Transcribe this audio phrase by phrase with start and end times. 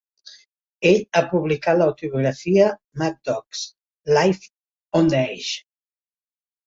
[0.91, 2.71] Ell ha publicat l'autobiografia
[3.03, 3.61] "Mad Dogs:
[4.19, 4.51] Life
[5.01, 5.53] on the Edge".